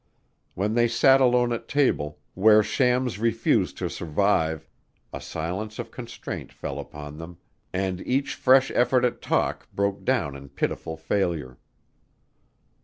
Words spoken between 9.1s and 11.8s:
talk broke down in pitiful failure.